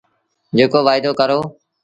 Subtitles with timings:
[0.57, 1.39] جيڪو وآئيدو ڪرو۔